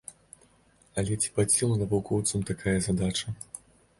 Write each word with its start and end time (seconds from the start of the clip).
Але 1.01 1.17
ці 1.21 1.29
пад 1.35 1.47
сілу 1.57 1.77
навукоўцам 1.83 2.47
такая 2.53 2.75
задача? 2.89 3.27